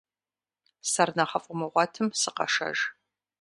Сэр 0.91 1.09
нэхъыфI 1.17 1.49
умыгъуэтым, 1.51 2.07
сыкъэшэж. 2.21 2.77